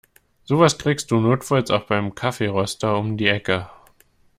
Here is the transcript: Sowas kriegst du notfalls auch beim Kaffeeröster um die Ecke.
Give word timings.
Sowas 0.45 0.79
kriegst 0.79 1.11
du 1.11 1.19
notfalls 1.19 1.69
auch 1.69 1.83
beim 1.85 2.15
Kaffeeröster 2.15 2.97
um 2.97 3.17
die 3.17 3.27
Ecke. 3.27 3.69